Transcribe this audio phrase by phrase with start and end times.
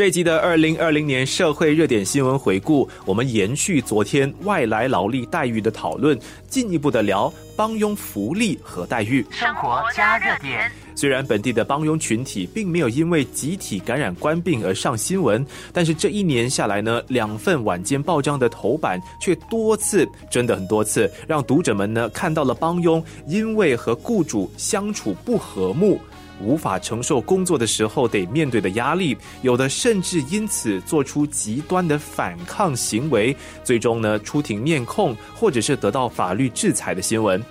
[0.00, 9.22] 这一集的二零二零年社会热点新闻回顾，我们延续昨天外来劳力待遇的讨论，进一步的聊帮佣福利和待遇。
[9.28, 10.72] 生活加热点。
[10.94, 26.00] 虽然本地的帮佣群体并没有因为集体感染官病而上新闻，但是这一年下来呢，两份晚间报章的头版却多次，真的很多次，让读者们呢看到了帮佣因为和雇主相处不和睦。
[26.40, 37.42] 无法承受工作的时候得面对的压力，有的甚至因此做出极端的反抗行为，最终呢出庭面控，或者是得到法律制裁的新闻。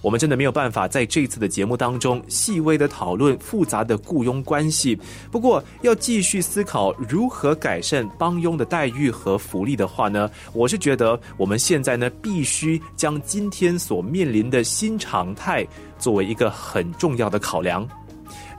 [0.00, 4.96] 我们真的没有办法在这次的节目当中细微的讨论复杂的雇佣关系。
[5.30, 15.66] 不过，要继续思考如何改善帮佣的待遇和福利的话呢，我是觉得我们现在呢必须将今天所面临的新常态
[15.98, 17.86] 作为一个很重要的考量。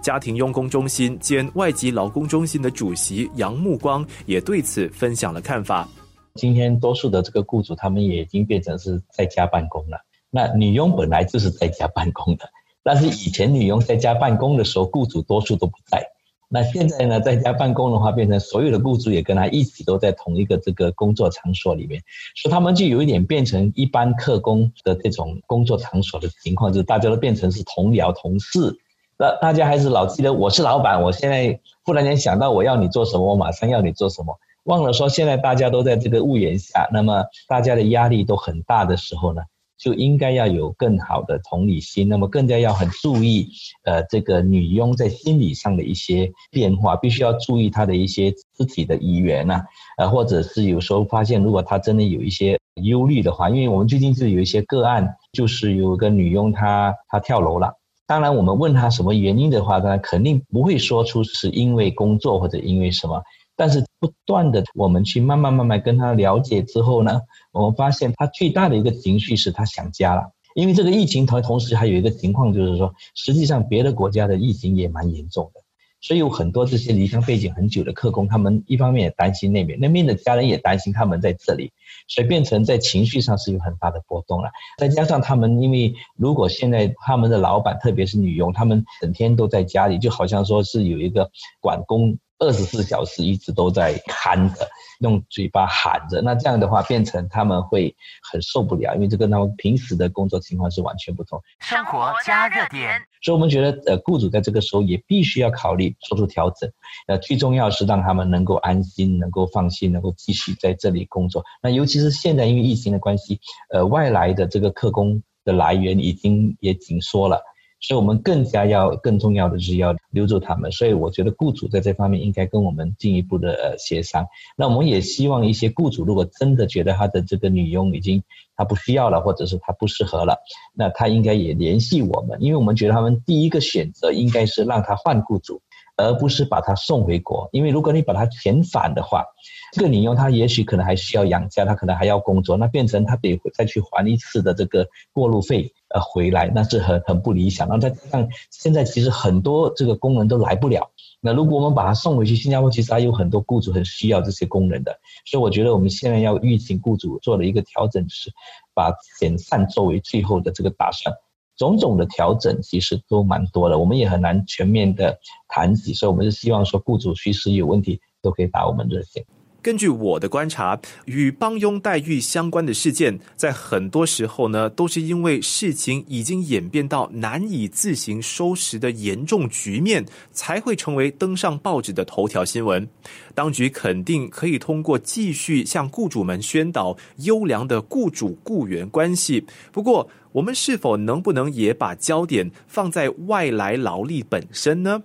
[0.07, 5.85] 家庭佣工中心兼外籍劳工中心的主席杨木光也对此分享了看法。
[6.33, 9.97] 今天多数的这个雇主，他们也已经变成是在家办公了。
[10.29, 12.45] 那女佣本来就是在家办公的，
[12.83, 16.01] 但是以前女佣在家办公的时候，雇主多数都不在。
[16.47, 22.01] 那现在呢，在家办公的话，变成所有的雇主也跟他一起都在同一个这个工作场所里面，
[22.33, 28.79] 所以他们就有一点变成一般客工的这种工作场所的情况，就是大家都变成是同僚同事。
[29.19, 39.41] 那大家还是老记得我是老板，我现在忽然间想到我要你做什么，我马上要你做什么，忘了说现在大家都在这个屋檐下，那么大家的压力都很大的时候呢，
[39.75, 43.49] 就应该要有更好的同理心，那么更加要很注意，
[43.85, 49.63] 呃，这个女佣在心理上的一些变化，必须要注意她的一些肢体的语言呐，
[49.97, 57.76] 呃，或者是有时候发现如果她真的有一些忧虑的话，因为我们最近是有一些个案，就是有个女佣她她跳楼了。
[58.07, 63.21] 当然，我们问他什么原因的话，他肯定不会说出是因为工作或者因为什么。
[63.57, 67.19] 但是不断的，我们去慢慢慢慢跟他了解之后呢，
[67.51, 70.31] 我们发现他最大的一个情绪是他想家了。
[70.55, 75.61] 因为这个疫情同同时还有一个情况就是说，实际上别的国家的疫情也蛮严重的。
[76.07, 81.73] 所以有很多这些离乡背景很久的客工，他们一方面也担心那边，那边的家人也担心他们在这里，
[82.07, 84.49] 所以变成在情绪上是有很大的波动了。
[84.77, 91.29] 再加上他们，因为如果现在他们的老板，特别是女佣，他们整天都在家里，就好像说是有一个
[91.59, 92.17] 管工。
[92.39, 94.67] 二十四小时一直都在喊着，
[94.99, 97.95] 用嘴巴喊着，那这样的话变成他们会
[98.31, 101.41] 很受不了，因为这跟他们平时的工作情况是完全不同。
[101.59, 106.71] 生活加热点，所以我们觉得，呃，雇主在这个时候也必须要考虑做出调整。
[107.07, 111.43] 呃，最重要是让他们能够安心、能够放心、能够继续在这里工作。
[111.61, 113.39] 那尤其是现在因为疫情的关系，
[113.71, 117.41] 呃，外来的这个客工的来源已经也紧缩了。
[117.79, 124.25] 所以我们更加要更重要的是要留住他们，所以我觉得雇主在这方面应该跟我们进一步的呃协商。
[124.57, 128.23] 那我们也希望一些雇主如果真的觉得他的这个女佣已经
[128.55, 130.37] 他不需要了，或者是他不适合了，
[130.73, 135.61] 那他应该也联系我们，因为我们觉得他们第一个选择应该是让他换雇主。
[135.99, 139.25] 而不是把他送回国，因为如果你把他遣返的话，
[139.73, 147.67] 这个女佣她也许可能还需要养家，她可能还要工作，那变成她得再去还一次的这个过路费，呃，回来那是很很不理想。
[147.67, 158.31] 那再加上现在其实很多这个工人都来不了，那如果我们把他送回去，新加坡其实还有很多雇主很需要这些工人的，所以我觉得我们现在要预请雇主做了一个调整，是
[158.73, 161.15] 把遣散作为最后的这个打算。
[161.55, 165.17] 种种的调整其实都蛮多的，我们也很难全面的
[165.47, 169.25] 谈起，所以我们是希望说，雇主随时有问题都可以打我们热线。
[169.67, 182.87] 根据我的观察，与帮佣待遇相关的事件，在很多时候呢，都是因为事情已经演变到难以自行收拾的严重局面，才会成为登上报纸的头条新闻。
[183.35, 189.45] 当局肯定可以通过继续向雇主们宣导优良的雇主雇员关系。
[189.73, 195.03] 不过，我们是否能不能也把焦点放在外来劳力本身呢？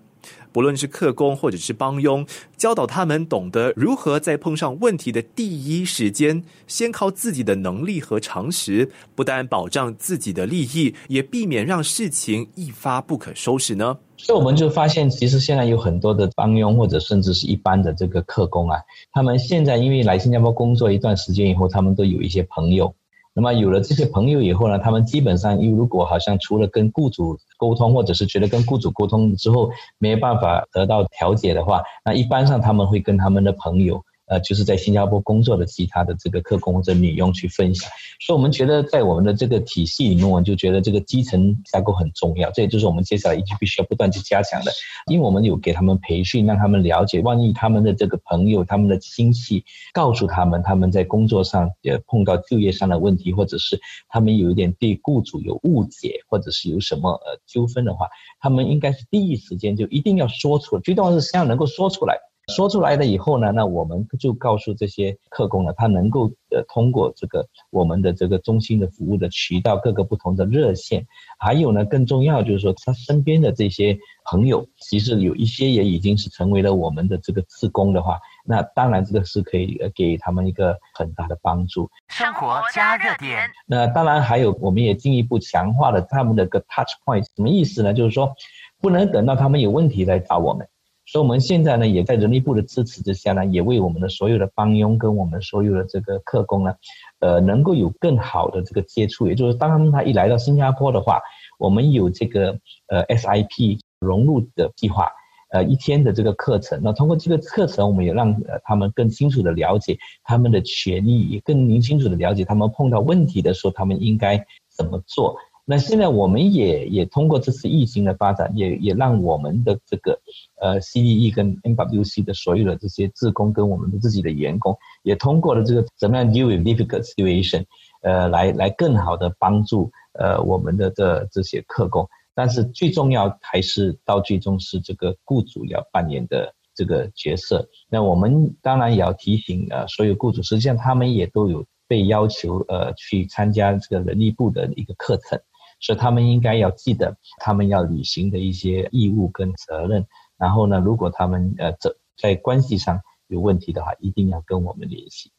[0.52, 2.26] 不论是客工或者是帮佣，
[2.56, 13.98] 教导他们懂得如何在碰上问题的第一时间，先靠自己的能力和常识，不但保障自己的利益，也避免让事情一发不可收拾呢？
[14.18, 18.78] 所以我们就发现，其实现在有很多的帮佣或者甚至是一般的这个客工啊，
[19.10, 22.94] 他们现在因为来新加坡工作一段时间以后，他们都有一些朋友。
[23.34, 37.90] 那么有了这些朋友以后呢，他们基本上，又如果好像除了跟雇主沟通，或者是觉得跟雇主沟通之后没有办法得到调解的话，那一般上他们会跟他们的朋友，呃，就是在新加坡工作的其他的这个客工或者女佣去分享。
[38.18, 42.50] 所以，我们觉得在我们的这个体系里面，我们就觉得这个基层架构很重要。
[42.52, 44.72] 这也就是我们接下来一直必须要不断去加强的，
[45.06, 49.62] 因为我们有给他们培训，让他们了解，万一他们的这个朋友、他们的亲戚
[49.92, 58.08] 告诉他们他们在工作上也碰到就业上的问题，或者是他们有一点对雇主有误解，或者是有什么呃纠纷的话，
[58.40, 62.16] 他们应该是第一时间就一定要说出来，最重要是希望能够说出来。
[62.54, 71.06] 说出来了以后呢，那我们就告诉这些客工呢，他能够呃通过这个我们的这个中心的服务的渠道，各个不同的热线，
[71.38, 73.98] 还有呢更重要就是说他身边的这些
[74.30, 81.90] 朋友，其实有一些也已经是成为了我们的这个自工的话，那当然这个是可以给他们一个很大的帮助。
[82.08, 83.50] 生活加热点。
[83.66, 87.94] 那当然还有，我们也进一步强化了他们的个 touch point，什么意思呢？
[87.94, 88.34] 就是说
[88.80, 90.68] 不能等到他们有问题来找我们。
[91.12, 96.74] 所以我们现在呢，也在人力部的支持之下呢，也为我们的所有的帮佣跟我们所有的这个客工呢，
[97.18, 99.28] 呃，能够有更好的这个接触。
[99.28, 101.20] 也就是当他们一来到新加坡的话，
[101.58, 105.06] 我们有这个呃 SIP 融入的计划，
[105.50, 106.80] 呃一天的这个课程。
[106.82, 108.34] 那通过这个课程，我们也让
[108.64, 115.36] 他们更清楚的了解他们的权益，也更清楚的了解他们碰到问题的时候，他们应该怎么做。
[115.64, 120.20] 那现在我们也也通过这次疫情的发展，也也让我们的这个
[120.60, 127.64] 呃 CDE 跟 MWC 的所有的这些职工跟我们的自己的员工，也通过了这个怎么样 deal with difficult situation，
[128.02, 132.08] 呃，来来更好的帮助呃我们的这这些客工。
[132.34, 137.68] 但是最重要还是到最终是这个雇主要扮演的这个角色。
[137.88, 145.40] 那我们当然也要提醒呃所有雇主，实际上他们也都有被要求呃去参加这个人力部的一个课程。
[145.82, 150.06] 所以他们应该要记得他们要履行的一些义务跟责任，
[150.38, 155.32] 然后呢，如果他们呃在在关系上有问题的话，一定要跟我们联系。